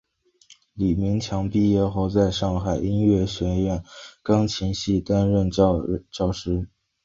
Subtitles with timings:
[0.73, 3.83] 李名强毕业后在上海音乐学院
[4.23, 5.47] 钢琴系担任
[6.11, 6.67] 教师。